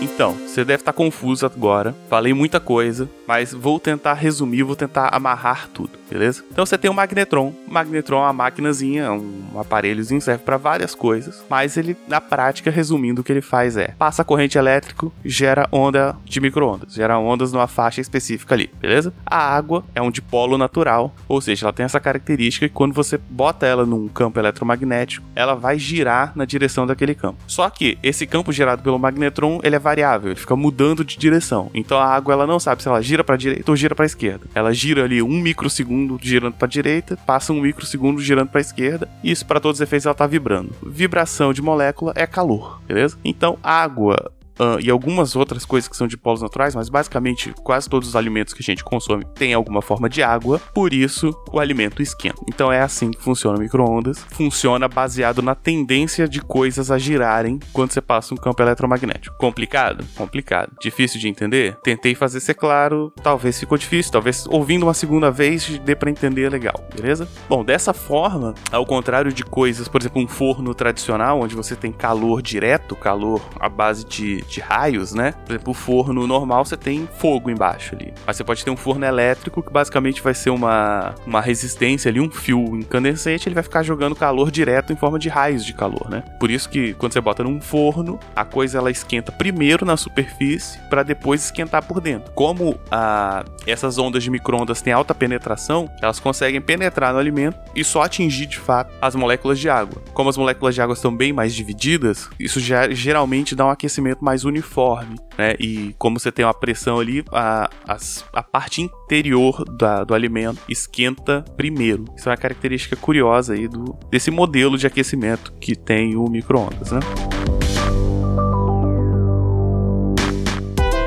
Então, 0.00 0.36
você 0.48 0.64
deve 0.64 0.80
estar 0.80 0.92
confuso 0.92 1.44
agora. 1.44 1.94
Falei 2.08 2.32
muita 2.32 2.58
coisa, 2.58 3.08
mas 3.26 3.52
vou 3.52 3.78
tentar 3.78 4.14
resumir, 4.14 4.62
vou 4.62 4.74
tentar 4.74 5.14
amarrar 5.14 5.68
tudo, 5.72 5.92
beleza? 6.10 6.42
Então 6.50 6.64
você 6.64 6.78
tem 6.78 6.90
o 6.90 6.94
magnetron. 6.94 7.52
O 7.66 7.72
magnetron 7.72 8.18
é 8.18 8.22
uma 8.22 8.32
maquinazinha, 8.32 9.12
um 9.12 9.58
aparelhozinho, 9.58 10.20
serve 10.20 10.42
para 10.44 10.56
várias 10.56 10.94
coisas, 10.94 11.44
mas 11.48 11.76
ele, 11.76 11.96
na 12.08 12.20
prática, 12.20 12.70
resumindo, 12.70 13.20
o 13.20 13.24
que 13.24 13.30
ele 13.30 13.42
faz 13.42 13.76
é 13.76 13.88
passa 13.98 14.24
corrente 14.24 14.56
elétrica, 14.56 15.08
gera 15.24 15.68
onda 15.70 16.16
de 16.24 16.40
micro-ondas, 16.40 16.94
gera 16.94 17.18
ondas 17.18 17.52
numa 17.52 17.66
faixa 17.66 18.00
específica 18.00 18.54
ali, 18.54 18.70
beleza? 18.80 19.12
A 19.26 19.38
água 19.38 19.84
é 19.94 20.00
um 20.00 20.10
dipolo 20.10 20.56
natural, 20.56 21.14
ou 21.28 21.40
seja, 21.40 21.66
ela 21.66 21.72
tem 21.72 21.84
essa 21.84 22.00
característica 22.00 22.68
que 22.68 22.74
quando 22.74 22.94
você 22.94 23.18
bota 23.18 23.66
ela 23.66 23.84
num 23.84 24.08
campo 24.08 24.38
eletromagnético, 24.38 25.26
ela 25.34 25.54
vai 25.54 25.78
girar 25.78 26.32
na 26.34 26.44
direção 26.44 26.86
daquele 26.86 27.14
campo. 27.14 27.38
Só 27.46 27.68
que 27.68 27.98
esse 28.02 28.26
campo 28.26 28.52
gerado 28.52 28.82
pelo 28.82 28.98
magnetron, 28.98 29.60
ele 29.62 29.76
é 29.76 29.78
variável, 29.78 30.32
ele 30.38 30.40
fica 30.40 30.56
mudando 30.56 31.04
de 31.04 31.18
direção. 31.18 31.70
Então 31.74 31.98
a 31.98 32.06
água 32.06 32.32
ela 32.32 32.46
não 32.46 32.60
sabe 32.60 32.82
se 32.82 32.88
ela 32.88 33.02
gira 33.02 33.24
para 33.24 33.36
direita 33.36 33.70
ou 33.70 33.76
gira 33.76 33.94
para 33.94 34.06
esquerda. 34.06 34.46
Ela 34.54 34.72
gira 34.72 35.04
ali 35.04 35.20
um 35.20 35.40
microsegundo 35.40 36.18
girando 36.22 36.54
para 36.54 36.68
direita, 36.68 37.16
passa 37.26 37.52
um 37.52 37.60
microsegundo 37.60 38.20
girando 38.20 38.48
para 38.48 38.60
esquerda. 38.60 39.08
E 39.22 39.30
isso 39.30 39.44
para 39.44 39.60
todos 39.60 39.78
os 39.78 39.82
efeitos 39.82 40.06
ela 40.06 40.14
tá 40.14 40.26
vibrando. 40.26 40.70
Vibração 40.82 41.52
de 41.52 41.60
molécula 41.60 42.12
é 42.14 42.26
calor, 42.26 42.80
beleza? 42.86 43.18
Então 43.24 43.58
água 43.62 44.30
Uh, 44.58 44.80
e 44.80 44.90
algumas 44.90 45.36
outras 45.36 45.64
coisas 45.64 45.88
que 45.88 45.96
são 45.96 46.06
de 46.06 46.16
polos 46.16 46.42
naturais, 46.42 46.74
mas 46.74 46.88
basicamente 46.88 47.52
quase 47.62 47.88
todos 47.88 48.08
os 48.08 48.16
alimentos 48.16 48.52
que 48.52 48.62
a 48.62 48.64
gente 48.64 48.82
consome 48.82 49.24
têm 49.34 49.54
alguma 49.54 49.80
forma 49.80 50.08
de 50.08 50.22
água, 50.22 50.60
por 50.74 50.92
isso 50.92 51.32
o 51.52 51.60
alimento 51.60 52.02
esquenta. 52.02 52.40
Então 52.48 52.72
é 52.72 52.80
assim 52.80 53.10
que 53.10 53.22
funciona 53.22 53.56
o 53.56 53.60
micro-ondas. 53.60 54.24
Funciona 54.30 54.88
baseado 54.88 55.42
na 55.42 55.54
tendência 55.54 56.28
de 56.28 56.40
coisas 56.40 56.90
a 56.90 56.98
girarem 56.98 57.58
quando 57.72 57.92
você 57.92 58.00
passa 58.00 58.34
um 58.34 58.36
campo 58.36 58.60
eletromagnético. 58.62 59.36
Complicado? 59.36 60.04
Complicado. 60.16 60.72
Difícil 60.80 61.20
de 61.20 61.28
entender? 61.28 61.78
Tentei 61.82 62.14
fazer 62.14 62.40
ser 62.40 62.54
claro, 62.54 63.12
talvez 63.22 63.58
ficou 63.58 63.78
difícil, 63.78 64.12
talvez 64.12 64.46
ouvindo 64.48 64.84
uma 64.84 64.94
segunda 64.94 65.30
vez 65.30 65.78
dê 65.84 65.94
para 65.94 66.10
entender 66.10 66.50
legal, 66.50 66.84
beleza? 66.94 67.28
Bom, 67.48 67.64
dessa 67.64 67.92
forma, 67.92 68.54
ao 68.72 68.84
contrário 68.84 69.32
de 69.32 69.44
coisas, 69.44 69.88
por 69.88 70.00
exemplo, 70.00 70.20
um 70.20 70.28
forno 70.28 70.74
tradicional, 70.74 71.40
onde 71.40 71.54
você 71.54 71.76
tem 71.76 71.92
calor 71.92 72.42
direto, 72.42 72.96
calor 72.96 73.40
à 73.60 73.68
base 73.68 74.04
de 74.04 74.42
de 74.48 74.60
raios, 74.60 75.12
né? 75.12 75.34
Por 75.44 75.52
exemplo, 75.52 75.70
o 75.70 75.74
forno 75.74 76.26
normal 76.26 76.64
você 76.64 76.76
tem 76.76 77.08
fogo 77.18 77.50
embaixo 77.50 77.94
ali. 77.94 78.12
Mas 78.26 78.36
você 78.36 78.44
pode 78.44 78.64
ter 78.64 78.70
um 78.70 78.76
forno 78.76 79.04
elétrico 79.04 79.62
que 79.62 79.72
basicamente 79.72 80.22
vai 80.22 80.34
ser 80.34 80.50
uma, 80.50 81.14
uma 81.26 81.40
resistência 81.40 82.08
ali, 82.08 82.20
um 82.20 82.30
fio 82.30 82.76
incandescente, 82.76 83.48
ele 83.48 83.54
vai 83.54 83.62
ficar 83.62 83.82
jogando 83.82 84.14
calor 84.14 84.50
direto 84.50 84.92
em 84.92 84.96
forma 84.96 85.18
de 85.18 85.28
raios 85.28 85.64
de 85.64 85.72
calor, 85.72 86.08
né? 86.08 86.22
Por 86.40 86.50
isso 86.50 86.68
que 86.68 86.94
quando 86.94 87.12
você 87.12 87.20
bota 87.20 87.44
num 87.44 87.60
forno, 87.60 88.18
a 88.34 88.44
coisa 88.44 88.78
ela 88.78 88.90
esquenta 88.90 89.30
primeiro 89.30 89.84
na 89.84 89.96
superfície 89.96 90.78
para 90.88 91.02
depois 91.02 91.44
esquentar 91.44 91.84
por 91.84 92.00
dentro. 92.00 92.32
Como 92.32 92.78
a, 92.90 93.44
essas 93.66 93.98
ondas 93.98 94.22
de 94.22 94.30
microondas 94.30 94.80
têm 94.80 94.92
alta 94.92 95.14
penetração, 95.14 95.90
elas 96.00 96.18
conseguem 96.18 96.60
penetrar 96.60 97.12
no 97.12 97.18
alimento 97.18 97.58
e 97.74 97.84
só 97.84 98.02
atingir 98.02 98.46
de 98.46 98.58
fato 98.58 98.92
as 99.00 99.14
moléculas 99.14 99.58
de 99.58 99.68
água. 99.68 100.02
Como 100.14 100.30
as 100.30 100.36
moléculas 100.36 100.74
de 100.74 100.82
água 100.82 100.94
estão 100.94 101.14
bem 101.14 101.32
mais 101.32 101.54
divididas, 101.54 102.28
isso 102.38 102.60
já 102.60 102.88
geralmente 102.90 103.54
dá 103.54 103.66
um 103.66 103.70
aquecimento 103.70 104.24
mais 104.24 104.37
mais 104.38 104.44
uniforme, 104.44 105.16
né? 105.36 105.54
E 105.58 105.94
como 105.98 106.18
você 106.18 106.30
tem 106.30 106.44
uma 106.44 106.54
pressão 106.54 107.00
ali, 107.00 107.24
a, 107.32 107.68
a, 107.86 107.96
a 108.32 108.42
parte 108.42 108.82
interior 108.82 109.64
da, 109.76 110.04
do 110.04 110.14
alimento 110.14 110.60
esquenta 110.68 111.44
primeiro. 111.56 112.04
Isso 112.16 112.28
é 112.28 112.32
uma 112.32 112.36
característica 112.36 112.94
curiosa 112.94 113.54
aí 113.54 113.66
do, 113.66 113.98
desse 114.10 114.30
modelo 114.30 114.78
de 114.78 114.86
aquecimento 114.86 115.52
que 115.60 115.74
tem 115.74 116.16
o 116.16 116.24
micro-ondas, 116.28 116.92
né? 116.92 117.00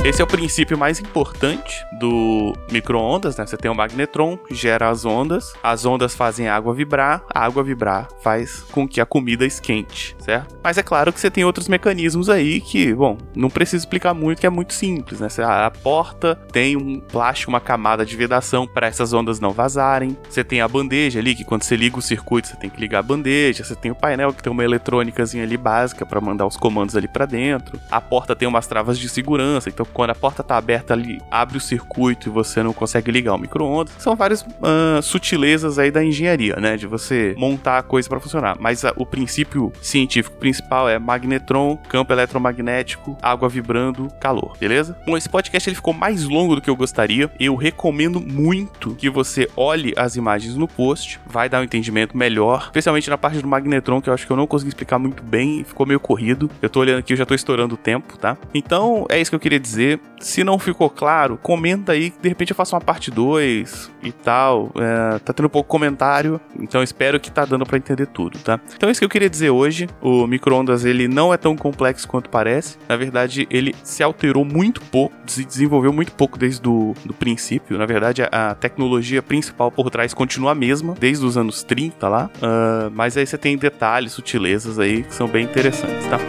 Esse 0.04 0.20
é 0.20 0.24
o 0.24 0.28
princípio 0.28 0.76
mais 0.76 1.00
importante 1.00 1.86
do 2.00 2.54
micro-ondas, 2.72 3.38
né? 3.38 3.46
Você 3.46 3.56
tem 3.56 3.70
o 3.70 3.76
magnetron 3.76 4.36
que 4.36 4.56
gera 4.56 4.90
as 4.90 5.06
ondas, 5.06 5.54
as 5.62 5.86
ondas 5.86 6.16
fazem 6.16 6.48
a 6.48 6.56
água 6.56 6.74
vibrar, 6.74 7.24
a 7.32 7.46
água 7.46 7.64
vibrar 7.64 8.08
faz 8.20 8.64
com 8.72 8.88
que 8.88 9.00
a 9.00 9.06
comida 9.06 9.46
esquente, 9.46 10.16
certo? 10.18 10.58
Mas 10.64 10.80
é 10.80 10.84
claro 10.84 11.14
que 11.14 11.20
você 11.20 11.30
tem 11.30 11.46
outros 11.46 11.68
mecanismos 11.68 12.32
aí 12.32 12.60
que, 12.60 12.96
bom, 12.96 13.16
não 13.36 13.48
preciso 13.48 13.84
explicar 13.84 14.16
muito, 14.16 14.40
que 14.40 14.48
é 14.48 14.50
muito 14.50 14.74
simples, 14.74 15.20
né? 15.20 15.28
A 15.46 15.70
porta 15.70 16.36
tem 16.52 16.76
um 16.76 17.00
plástico, 17.00 17.52
uma 17.52 17.62
camada 17.62 18.04
de 18.04 18.18
vedação 18.18 18.66
para 18.66 18.88
essas 18.88 19.14
ondas 19.14 19.40
não 19.40 19.52
vazarem. 19.52 20.18
Você 20.28 20.44
tem 20.44 20.62
a 20.62 20.68
bandeja 20.68 21.20
ali, 21.20 21.36
que 21.36 21.46
quando 21.46 21.62
você 21.62 21.76
liga 21.76 22.00
o 22.00 22.02
circuito, 22.02 22.48
você 22.48 22.56
tem 22.56 22.72
que 22.72 22.82
ligar 22.82 23.00
a 23.00 23.04
bandeja. 23.04 23.64
Você 23.64 23.76
tem 23.76 23.92
o 23.92 23.96
painel 23.96 24.34
que 24.34 24.42
tem 24.42 24.52
uma 24.52 24.64
eletrônicazinha 24.64 25.44
ali 25.44 25.58
básica 25.58 26.08
para 26.08 26.20
mandar 26.20 26.48
os 26.48 26.58
comandos 26.58 26.96
ali 26.96 27.08
para 27.08 27.28
dentro. 27.28 27.80
A 27.92 28.02
porta 28.02 28.36
tem 28.36 28.48
umas 28.48 28.66
travas 28.66 28.98
de 28.98 29.08
segurança, 29.08 29.70
então 29.70 29.86
quando 29.94 30.12
a 30.12 30.16
porta 30.16 30.44
tá 30.44 30.58
aberta 30.58 30.94
ali, 30.94 31.22
abre 31.30 31.58
o 31.58 31.62
circuito 31.62 32.30
e 32.30 32.32
você 32.32 32.64
não 32.64 32.74
consegue 32.74 33.12
ligar 33.12 33.34
o 33.34 33.38
micro-ondas. 33.38 33.94
São 33.98 34.16
várias 34.16 34.42
uh, 34.42 35.02
sutilezas 35.02 35.78
aí 35.78 35.92
da 35.92 36.04
engenharia, 36.04 36.56
né? 36.56 36.78
De 36.78 36.88
você 36.88 37.36
montar 37.38 37.78
a 37.78 37.84
coisa 37.84 38.08
para 38.08 38.20
funcionar. 38.20 38.58
Mas 38.60 38.84
uh, 38.84 38.92
o 38.96 39.06
princípio 39.06 39.72
científico 39.82 40.36
principal 40.38 40.90
é 40.90 40.98
magnetron, 40.98 41.78
campo 41.90 42.14
eletromagnético, 42.14 43.18
água 43.22 43.50
vibrando, 43.50 44.08
calor, 44.20 44.56
beleza? 44.60 44.98
Bom, 45.06 45.18
esse 45.18 45.30
podcast 45.30 45.70
ele 45.70 45.76
ficou 45.76 45.94
mais 45.94 46.24
longo 46.24 46.56
do 46.56 46.62
que 46.62 46.70
eu 46.70 46.76
gostaria. 46.76 47.30
Eu 47.40 47.56
recomendo 47.56 48.20
muito 48.20 48.96
que 48.96 49.10
você 49.10 49.50
olhe 49.56 49.94
as 49.98 50.16
imagens 50.16 50.56
no 50.56 50.68
post, 50.68 51.20
vai 51.26 51.50
dar 51.50 51.62
um 51.62 51.64
entendimento 51.64 52.16
melhor, 52.18 52.66
especialmente 52.66 53.10
na 53.10 53.18
parte 53.18 53.40
do 53.40 53.48
magnetron, 53.48 54.02
que 54.02 54.10
eu 54.10 54.14
acho 54.14 54.26
que 54.26 54.32
eu 54.32 54.38
não 54.38 54.48
consegui 54.48 54.70
explicar 54.70 55.00
muito 55.00 55.24
bem, 55.24 55.64
ficou 55.64 55.86
meio 55.86 56.00
corrido. 56.00 56.50
Eu 56.62 56.70
tô 56.70 56.80
olhando 56.80 57.00
aqui, 57.00 57.14
eu 57.14 57.18
já 57.18 57.26
tô 57.26 57.34
estourando 57.34 57.76
o 57.76 57.78
tempo, 57.78 58.18
tá? 58.18 58.38
Então, 58.54 59.06
é 59.10 59.20
isso 59.20 59.32
que 59.32 59.36
eu 59.36 59.40
queria 59.40 59.60
dizer 59.60 59.81
dizer. 59.82 60.00
Se 60.20 60.44
não 60.44 60.60
ficou 60.60 60.88
claro, 60.88 61.36
comenta 61.42 61.94
aí 61.94 62.14
de 62.22 62.30
repente 62.30 62.52
eu 62.52 62.56
faço 62.56 62.76
uma 62.76 62.82
parte 62.82 63.10
2 63.10 63.92
e 64.04 64.12
tal. 64.12 64.72
É, 64.76 65.20
tá 65.20 65.34
tendo 65.34 65.50
pouco 65.50 65.68
comentário, 65.68 66.40
então 66.60 66.84
espero 66.84 67.20
que 67.20 67.32
tá 67.32 67.44
dando 67.44 67.66
para 67.66 67.78
entender 67.78 68.06
tudo, 68.06 68.38
tá? 68.40 68.60
Então 68.76 68.88
é 68.88 68.92
isso 68.92 69.02
que 69.02 69.06
eu 69.06 69.10
queria 69.10 69.30
dizer 69.30 69.50
hoje. 69.50 69.90
O 70.00 70.28
microondas 70.28 70.86
ele 70.86 71.08
não 71.08 71.34
é 71.34 71.38
tão 71.38 71.56
complexo 71.56 72.08
quanto 72.08 72.30
parece. 72.30 72.78
Na 72.88 72.96
verdade, 72.96 73.48
ele 73.50 73.74
se 73.84 74.04
alterou 74.04 74.46
muito 74.46 74.80
pouco, 74.82 75.16
se 75.26 75.44
desenvolveu 75.44 75.92
muito 75.92 76.12
pouco 76.12 76.38
desde 76.38 76.68
o 76.68 76.94
do 77.04 77.14
princípio. 77.14 77.78
Na 77.78 77.86
verdade, 77.86 78.22
a, 78.22 78.52
a 78.52 78.56
tecnologia 78.56 79.24
principal 79.24 79.72
por 79.72 79.90
trás 79.90 80.14
continua 80.14 80.52
a 80.52 80.56
mesma, 80.56 80.94
desde 81.00 81.26
os 81.26 81.36
anos 81.36 81.64
30 81.64 82.08
lá. 82.08 82.30
Uh, 82.38 82.92
mas 82.94 83.18
aí 83.18 83.26
você 83.26 83.38
tem 83.38 83.58
detalhes, 83.58 84.12
sutilezas 84.12 84.78
aí 84.78 85.04
que 85.04 85.16
são 85.16 85.28
bem 85.28 85.46
interessantes, 85.46 86.06
tá? 86.08 86.20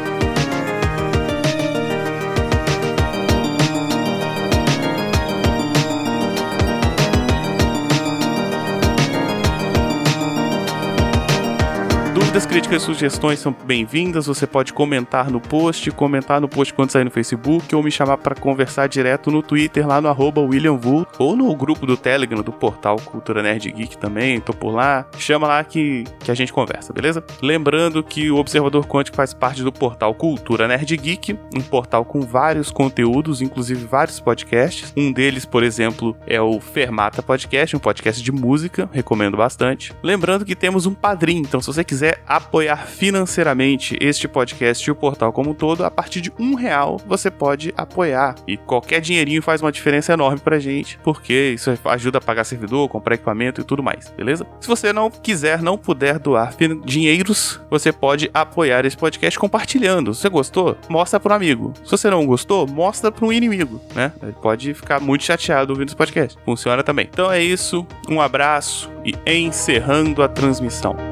Dúvidas, 12.33 12.47
críticas 12.47 12.83
e 12.83 12.87
sugestões 12.87 13.39
são 13.41 13.55
bem-vindas. 13.67 14.25
Você 14.25 14.47
pode 14.47 14.73
comentar 14.73 15.31
no 15.31 15.39
post, 15.39 15.91
comentar 15.91 16.41
no 16.41 16.49
post 16.49 16.73
quando 16.73 16.91
sair 16.91 17.05
no 17.05 17.11
Facebook 17.11 17.75
ou 17.75 17.83
me 17.83 17.91
chamar 17.91 18.17
para 18.17 18.35
conversar 18.35 18.87
direto 18.87 19.31
no 19.31 19.43
Twitter 19.43 19.87
lá 19.87 20.01
no 20.01 20.09
arroba 20.09 20.41
William 20.41 20.79
Vult 20.79 21.07
ou 21.19 21.37
no 21.37 21.55
grupo 21.55 21.85
do 21.85 21.95
Telegram 21.95 22.41
do 22.41 22.51
portal 22.51 22.97
Cultura 22.97 23.43
Nerd 23.43 23.71
Geek 23.71 23.99
também. 23.99 24.41
Tô 24.41 24.55
por 24.55 24.71
lá. 24.71 25.07
Chama 25.19 25.47
lá 25.47 25.63
que, 25.63 26.05
que 26.21 26.31
a 26.31 26.35
gente 26.35 26.51
conversa, 26.55 26.91
beleza? 26.91 27.23
Lembrando 27.43 28.03
que 28.03 28.31
o 28.31 28.39
Observador 28.39 28.87
Quântico 28.87 29.15
faz 29.15 29.35
parte 29.35 29.63
do 29.63 29.71
portal 29.71 30.15
Cultura 30.15 30.67
Nerd 30.67 30.97
Geek, 30.97 31.39
um 31.55 31.61
portal 31.61 32.03
com 32.03 32.23
vários 32.23 32.71
conteúdos, 32.71 33.43
inclusive 33.43 33.85
vários 33.85 34.21
podcasts. 34.21 34.91
Um 34.97 35.13
deles, 35.13 35.45
por 35.45 35.63
exemplo, 35.63 36.17
é 36.27 36.41
o 36.41 36.59
Fermata 36.61 37.23
Podcast, 37.23 37.77
um 37.77 37.79
podcast 37.79 38.23
de 38.23 38.33
música, 38.33 38.89
recomendo 38.91 39.37
bastante. 39.37 39.93
Lembrando 40.03 40.47
que 40.47 40.57
temos 40.57 40.87
um 40.87 40.95
padrinho, 40.95 41.43
então 41.43 41.61
se 41.61 41.67
você 41.67 41.85
quiser 41.85 42.22
apoiar 42.27 42.87
financeiramente 42.87 43.97
este 44.01 44.27
podcast 44.29 44.89
e 44.89 44.91
o 44.91 44.95
portal 44.95 45.33
como 45.33 45.51
um 45.51 45.55
todo, 45.55 45.85
a 45.85 45.91
partir 45.91 46.21
de 46.21 46.33
um 46.39 46.55
real 46.55 47.01
você 47.07 47.31
pode 47.31 47.73
apoiar. 47.77 48.35
E 48.47 48.57
qualquer 48.57 49.01
dinheirinho 49.01 49.43
faz 49.43 49.61
uma 49.63 49.73
diferença 49.73 50.13
enorme 50.13 50.41
pra 50.41 50.59
gente, 50.59 50.99
porque 51.03 51.53
isso 51.55 51.73
ajuda 51.85 52.19
a 52.19 52.21
pagar 52.21 52.45
servidor, 52.45 52.89
comprar 52.89 53.15
equipamento 53.15 53.61
e 53.61 53.65
tudo 53.65 53.83
mais, 53.83 54.13
beleza? 54.17 54.47
Se 54.61 54.69
você 54.69 54.93
não 54.93 55.11
quiser, 55.11 55.63
não 55.63 55.77
puder 55.77 56.19
doar 56.19 56.55
dinheiros, 56.85 57.61
você 57.71 57.93
pode 57.93 58.31
apoiar 58.33 58.85
esse 58.85 58.97
podcast 58.97 59.39
compartilhando. 59.39 60.15
Se 60.15 60.23
você 60.23 60.29
gostou, 60.29 60.77
mostra 60.89 61.21
para 61.21 61.33
um 61.33 61.37
amigo. 61.37 61.73
Se 61.85 61.91
você 61.91 62.11
não 62.11 62.27
gostou, 62.27 62.67
mostra 62.67 63.11
para 63.11 63.27
um 63.27 63.33
inimigo, 63.33 63.81
né? 63.95 64.13
Ele 64.23 64.33
pode 64.33 64.75
ficar 64.75 65.01
muito 65.01 65.25
chateado 65.25 65.73
ouvindo 65.73 65.89
esse 65.89 65.97
podcast. 65.97 66.39
Funciona 66.45 66.83
também. 66.83 67.09
Então 67.11 67.31
é 67.31 67.43
isso, 67.43 67.87
um 68.09 68.21
abraço 68.21 68.91
e 69.05 69.15
encerrando 69.33 70.23
a 70.23 70.29
transmissão. 70.29 71.12